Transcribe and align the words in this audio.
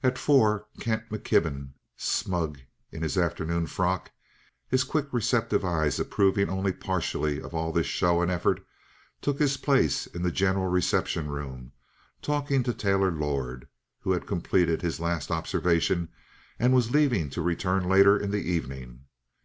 At 0.00 0.16
four 0.16 0.68
Kent 0.78 1.08
McKibben, 1.10 1.70
smug 1.96 2.60
in 2.92 3.02
his 3.02 3.18
afternoon 3.18 3.66
frock, 3.66 4.12
his 4.68 4.84
quick, 4.84 5.08
receptive 5.10 5.64
eyes 5.64 5.98
approving 5.98 6.48
only 6.48 6.72
partially 6.72 7.42
of 7.42 7.52
all 7.52 7.72
this 7.72 7.84
show 7.88 8.22
and 8.22 8.30
effort, 8.30 8.64
took 9.20 9.40
his 9.40 9.56
place 9.56 10.06
in 10.06 10.22
the 10.22 10.30
general 10.30 10.68
reception 10.68 11.26
room, 11.26 11.72
talking 12.22 12.62
to 12.62 12.72
Taylor 12.72 13.10
Lord, 13.10 13.66
who 13.98 14.12
had 14.12 14.24
completed 14.28 14.82
his 14.82 15.00
last 15.00 15.32
observation 15.32 16.10
and 16.60 16.72
was 16.72 16.92
leaving 16.92 17.28
to 17.30 17.42
return 17.42 17.88
later 17.88 18.16
in 18.16 18.30
the 18.30 18.48
evening. 18.48 19.06